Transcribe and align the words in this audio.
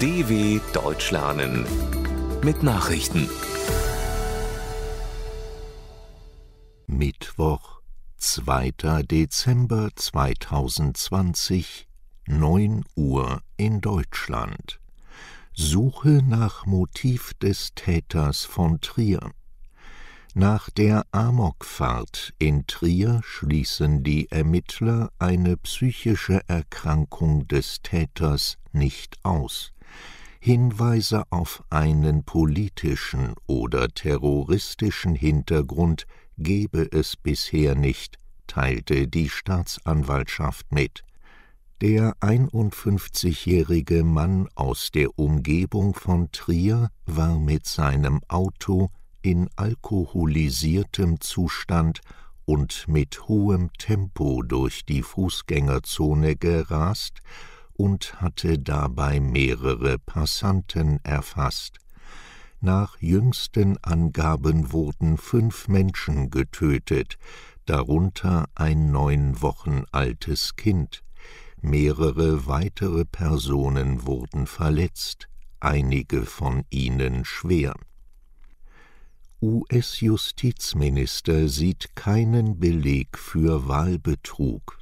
DW 0.00 0.60
Deutsch 0.72 1.10
lernen 1.10 1.66
mit 2.42 2.62
Nachrichten. 2.62 3.28
Mittwoch, 6.86 7.82
2. 8.16 9.02
Dezember 9.02 9.90
2020, 9.94 11.86
9 12.26 12.86
Uhr 12.96 13.42
in 13.58 13.82
Deutschland. 13.82 14.80
Suche 15.52 16.22
nach 16.26 16.64
Motiv 16.64 17.34
des 17.34 17.74
Täters 17.74 18.46
von 18.46 18.80
Trier. 18.80 19.32
Nach 20.32 20.70
der 20.70 21.04
Amokfahrt 21.12 22.32
in 22.38 22.66
Trier 22.66 23.20
schließen 23.22 24.02
die 24.02 24.30
Ermittler 24.30 25.10
eine 25.18 25.58
psychische 25.58 26.40
Erkrankung 26.48 27.46
des 27.48 27.82
Täters 27.82 28.56
nicht 28.72 29.18
aus. 29.24 29.74
Hinweise 30.42 31.24
auf 31.28 31.62
einen 31.68 32.24
politischen 32.24 33.34
oder 33.46 33.88
terroristischen 33.88 35.14
Hintergrund 35.14 36.06
gebe 36.38 36.90
es 36.92 37.14
bisher 37.18 37.74
nicht, 37.74 38.16
teilte 38.46 39.06
die 39.06 39.28
Staatsanwaltschaft 39.28 40.72
mit. 40.72 41.02
Der 41.82 42.14
51-jährige 42.20 44.02
Mann 44.02 44.48
aus 44.54 44.90
der 44.94 45.18
Umgebung 45.18 45.92
von 45.92 46.32
Trier 46.32 46.88
war 47.04 47.38
mit 47.38 47.66
seinem 47.66 48.22
Auto 48.26 48.88
in 49.20 49.50
alkoholisiertem 49.56 51.20
Zustand 51.20 52.00
und 52.46 52.88
mit 52.88 53.28
hohem 53.28 53.70
Tempo 53.74 54.42
durch 54.42 54.86
die 54.86 55.02
Fußgängerzone 55.02 56.36
gerast 56.36 57.20
und 57.80 58.20
hatte 58.20 58.58
dabei 58.58 59.20
mehrere 59.20 59.98
Passanten 59.98 61.00
erfasst. 61.02 61.78
Nach 62.60 63.00
jüngsten 63.00 63.78
Angaben 63.78 64.70
wurden 64.70 65.16
fünf 65.16 65.66
Menschen 65.66 66.28
getötet, 66.28 67.16
darunter 67.64 68.50
ein 68.54 68.92
neun 68.92 69.40
Wochen 69.40 69.84
altes 69.92 70.56
Kind. 70.56 71.02
Mehrere 71.62 72.46
weitere 72.46 73.06
Personen 73.06 74.06
wurden 74.06 74.46
verletzt, 74.46 75.28
einige 75.58 76.26
von 76.26 76.64
ihnen 76.68 77.24
schwer. 77.24 77.74
US-Justizminister 79.40 81.48
sieht 81.48 81.96
keinen 81.96 82.60
Beleg 82.60 83.16
für 83.16 83.68
Wahlbetrug. 83.68 84.79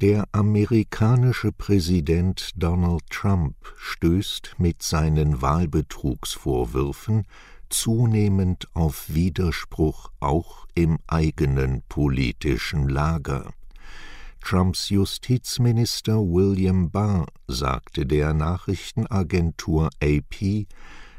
Der 0.00 0.28
amerikanische 0.30 1.50
Präsident 1.50 2.52
Donald 2.54 3.02
Trump 3.10 3.56
stößt 3.78 4.54
mit 4.58 4.80
seinen 4.80 5.42
Wahlbetrugsvorwürfen 5.42 7.24
zunehmend 7.68 8.68
auf 8.74 9.12
Widerspruch 9.12 10.12
auch 10.20 10.68
im 10.76 11.00
eigenen 11.08 11.82
politischen 11.88 12.88
Lager. 12.88 13.52
Trumps 14.40 14.88
Justizminister 14.88 16.20
William 16.20 16.92
Barr 16.92 17.26
sagte 17.48 18.06
der 18.06 18.34
Nachrichtenagentur 18.34 19.90
AP, 20.00 20.68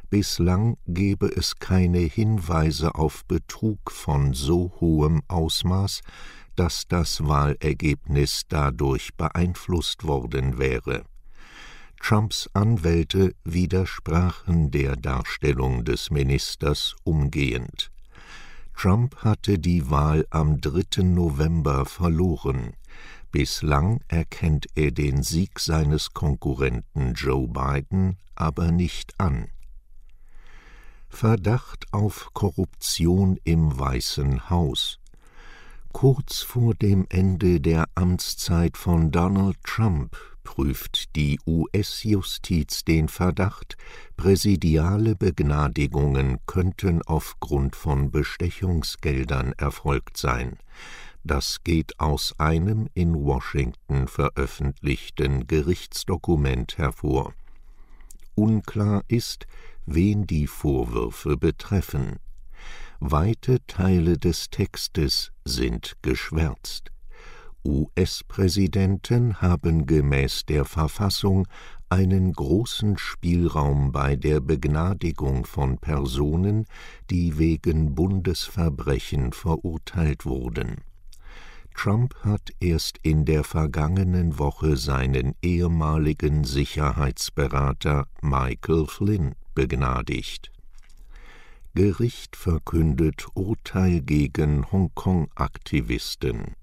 Bislang 0.09 0.77
gebe 0.87 1.27
es 1.27 1.59
keine 1.59 1.99
Hinweise 1.99 2.95
auf 2.95 3.25
Betrug 3.25 3.91
von 3.91 4.33
so 4.33 4.71
hohem 4.79 5.21
Ausmaß, 5.27 6.01
dass 6.59 6.89
das 6.89 7.25
Wahlergebnis 7.25 8.41
dadurch 8.49 9.15
beeinflusst 9.15 10.03
worden 10.03 10.57
wäre. 10.57 11.05
Trumps 12.01 12.49
Anwälte 12.53 13.33
widersprachen 13.45 14.69
der 14.69 14.97
Darstellung 14.97 15.85
des 15.85 16.11
Ministers 16.11 16.97
umgehend. 17.05 17.91
Trump 18.75 19.15
hatte 19.23 19.57
die 19.57 19.89
Wahl 19.89 20.25
am 20.31 20.59
3. 20.59 21.03
November 21.03 21.85
verloren. 21.85 22.73
Bislang 23.31 24.01
erkennt 24.09 24.67
er 24.75 24.91
den 24.91 25.23
Sieg 25.23 25.61
seines 25.61 26.13
Konkurrenten 26.13 27.13
Joe 27.13 27.47
Biden 27.47 28.17
aber 28.35 28.73
nicht 28.73 29.13
an. 29.17 29.47
Verdacht 31.07 31.85
auf 31.93 32.31
Korruption 32.33 33.39
im 33.45 33.79
Weißen 33.79 34.49
Haus. 34.49 34.98
Kurz 35.91 36.41
vor 36.41 36.75
dem 36.75 37.05
Ende 37.09 37.59
der 37.59 37.85
Amtszeit 37.95 38.77
von 38.77 39.11
Donald 39.11 39.57
Trump 39.63 40.15
prüft 40.43 41.15
die 41.15 41.39
US-Justiz 41.45 42.83
den 42.85 43.07
Verdacht, 43.07 43.75
präsidiale 44.15 45.15
Begnadigungen 45.15 46.37
könnten 46.45 47.01
aufgrund 47.01 47.75
von 47.75 48.11
Bestechungsgeldern 48.11 49.53
erfolgt 49.57 50.17
sein. 50.17 50.57
Das 51.23 51.63
geht 51.63 51.99
aus 51.99 52.33
einem 52.39 52.87
in 52.93 53.13
Washington 53.13 54.07
veröffentlichten 54.07 55.47
Gerichtsdokument 55.47 56.77
hervor. 56.77 57.33
Unklar 58.35 59.03
ist, 59.07 59.47
wen 59.85 60.25
die 60.27 60.47
Vorwürfe 60.47 61.35
betreffen. 61.35 62.19
Weite 63.01 63.65
Teile 63.65 64.17
des 64.17 64.49
Textes 64.49 65.31
sind 65.45 65.93
geschwärzt. 66.01 66.91
US-Präsidenten 67.63 69.41
haben 69.41 69.85
gemäß 69.85 70.45
der 70.45 70.65
Verfassung 70.65 71.47
einen 71.87 72.33
großen 72.33 72.97
Spielraum 72.97 73.93
bei 73.93 74.17
der 74.17 74.41
Begnadigung 74.41 75.45
von 75.45 75.77
Personen, 75.77 76.65
die 77.09 77.37
wegen 77.37 77.95
Bundesverbrechen 77.95 79.31
verurteilt 79.31 80.25
wurden. 80.25 80.81
Trump 81.75 82.15
hat 82.25 82.49
erst 82.59 82.97
in 83.01 83.23
der 83.23 83.45
vergangenen 83.45 84.39
Woche 84.39 84.75
seinen 84.75 85.35
ehemaligen 85.41 86.43
Sicherheitsberater 86.43 88.07
Michael 88.21 88.87
Flynn 88.87 89.35
begnadigt. 89.55 90.51
Gericht 91.75 92.35
verkündet 92.35 93.27
Urteil 93.35 94.01
gegen 94.01 94.71
Hongkong-Aktivisten. 94.71 96.55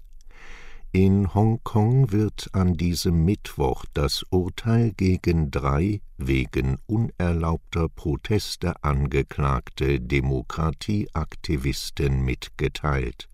In 0.91 1.33
Hongkong 1.33 2.11
wird 2.11 2.49
an 2.53 2.73
diesem 2.73 3.23
Mittwoch 3.23 3.85
das 3.93 4.23
Urteil 4.29 4.91
gegen 4.91 5.49
drei 5.51 6.01
wegen 6.17 6.77
unerlaubter 6.87 7.87
Proteste 7.87 8.83
angeklagte 8.83 10.01
Demokratieaktivisten 10.01 12.25
mitgeteilt. 12.25 13.29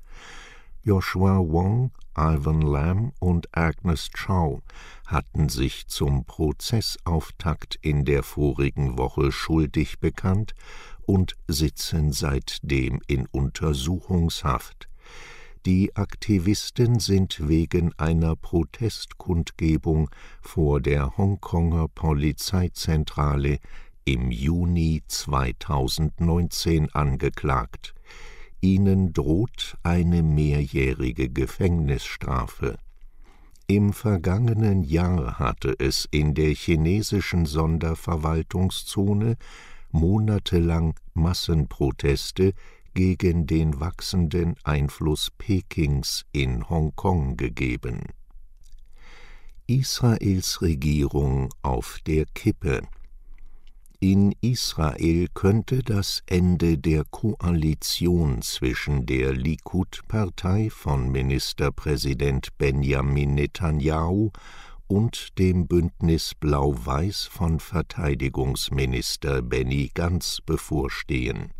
Joshua 0.84 1.40
Wong, 1.40 1.92
Ivan 2.18 2.62
Lam 2.62 3.14
und 3.20 3.48
Agnes 3.58 4.10
Chow 4.12 4.62
hatten 5.08 5.48
sich 5.48 5.88
zum 5.88 6.26
Prozessauftakt 6.26 7.80
in 7.82 8.04
der 8.04 8.22
vorigen 8.22 8.98
Woche 8.98 9.32
schuldig 9.32 10.00
bekannt 10.00 10.54
und 11.06 11.36
sitzen 11.47 12.12
seitdem 12.12 13.02
in 13.08 13.28
Untersuchungshaft. 13.31 14.90
Die 15.66 15.96
Aktivisten 15.96 17.00
sind 17.00 17.47
wegen 17.47 17.94
einer 17.97 18.36
Protestkundgebung 18.36 20.09
vor 20.42 20.81
der 20.81 21.18
Hongkonger 21.18 21.88
Polizeizentrale 21.88 23.59
im 24.06 24.31
Juni 24.31 25.03
2019 25.08 26.94
angeklagt 26.94 27.94
ihnen 28.63 29.12
droht 29.12 29.78
eine 29.84 30.24
mehrjährige 30.24 31.30
Gefängnisstrafe. 31.30 32.78
Im 33.68 33.92
vergangenen 33.92 34.84
Jahr 34.84 35.38
hatte 35.38 35.75
es 35.80 36.08
in 36.12 36.34
der 36.34 36.54
chinesischen 36.54 37.45
Sonderverwaltungszone 37.45 39.36
monatelang 39.94 41.00
Massenproteste 41.13 42.54
gegen 42.94 43.48
den 43.48 43.80
wachsenden 43.80 44.56
Einfluss 44.63 45.31
Pekings 45.38 46.25
in 46.34 46.69
Hongkong 46.69 47.38
gegeben. 47.38 48.01
Israels 49.68 50.62
Regierung 50.62 51.50
auf 51.62 52.00
der 52.06 52.25
Kippe 52.25 52.81
in 54.04 54.36
Israel 54.42 55.30
könnte 55.34 55.81
das 55.81 56.24
Ende 56.25 56.78
der 56.78 57.06
Koalition 57.06 58.42
zwischen 58.42 59.06
der 59.06 59.31
Likud-Partei 59.31 60.69
von 60.69 61.10
Ministerpräsident 61.10 62.50
Benjamin 62.57 63.36
Netanyahu 63.36 64.31
und 64.88 65.38
dem 65.39 65.68
Bündnis 65.68 66.35
Blau-Weiß 66.35 67.24
von 67.24 67.59
Verteidigungsminister 67.59 69.41
Benny 69.41 69.91
Gantz 69.94 70.39
bevorstehen. 70.45 71.51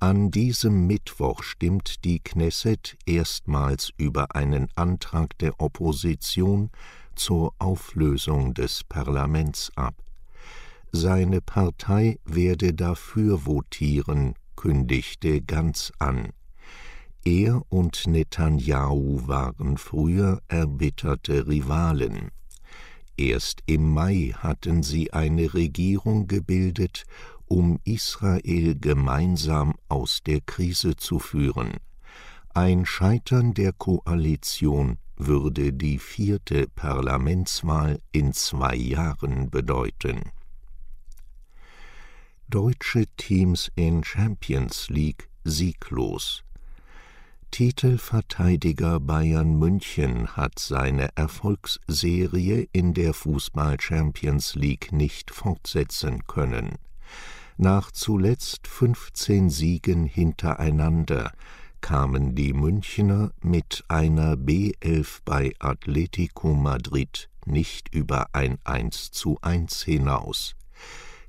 An 0.00 0.30
diesem 0.32 0.86
Mittwoch 0.86 1.42
stimmt 1.44 2.04
die 2.04 2.18
Knesset 2.18 2.98
erstmals 3.06 3.90
über 3.96 4.34
einen 4.34 4.68
Antrag 4.74 5.38
der 5.38 5.60
Opposition 5.60 6.70
zur 7.14 7.54
Auflösung 7.58 8.52
des 8.54 8.82
Parlaments 8.84 9.70
ab. 9.76 9.94
Seine 10.90 11.40
Partei 11.40 12.18
werde 12.24 12.74
dafür 12.74 13.46
votieren, 13.46 14.34
kündigte 14.56 15.40
ganz 15.40 15.92
an. 15.98 16.32
Er 17.24 17.62
und 17.68 18.06
Netanyahu 18.08 19.28
waren 19.28 19.78
früher 19.78 20.42
erbitterte 20.48 21.46
Rivalen. 21.46 22.32
Erst 23.16 23.62
im 23.66 23.92
Mai 23.92 24.34
hatten 24.36 24.82
sie 24.82 25.12
eine 25.12 25.54
Regierung 25.54 26.26
gebildet, 26.26 27.04
um 27.46 27.78
Israel 27.84 28.74
gemeinsam 28.76 29.74
aus 29.88 30.22
der 30.26 30.40
Krise 30.40 30.96
zu 30.96 31.20
führen. 31.20 31.74
Ein 32.54 32.84
Scheitern 32.86 33.54
der 33.54 33.72
Koalition 33.72 34.98
würde 35.16 35.72
die 35.72 35.98
vierte 35.98 36.66
Parlamentswahl 36.74 38.00
in 38.10 38.32
zwei 38.32 38.74
Jahren 38.74 39.48
bedeuten. 39.48 40.32
Deutsche 42.48 43.06
Teams 43.16 43.70
in 43.76 44.02
Champions 44.02 44.88
League 44.88 45.28
sieglos. 45.44 46.42
Titelverteidiger 47.52 48.98
Bayern 48.98 49.58
München 49.58 50.36
hat 50.36 50.58
seine 50.58 51.10
Erfolgsserie 51.16 52.66
in 52.72 52.94
der 52.94 53.12
Fußball 53.12 53.78
Champions 53.78 54.54
League 54.54 54.90
nicht 54.90 55.30
fortsetzen 55.30 56.26
können. 56.26 56.78
Nach 57.58 57.90
zuletzt 57.92 58.66
15 58.68 59.50
Siegen 59.50 60.06
hintereinander 60.06 61.32
kamen 61.82 62.34
die 62.34 62.54
Münchner 62.54 63.32
mit 63.42 63.84
einer 63.86 64.32
B11 64.36 65.18
bei 65.26 65.52
Atletico 65.58 66.54
Madrid 66.54 67.28
nicht 67.44 67.94
über 67.94 68.28
ein 68.32 68.56
1:1 68.64 69.84
hinaus. 69.84 70.56